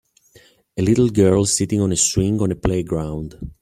[0.77, 3.35] A little girl sitting on a swing on a playground.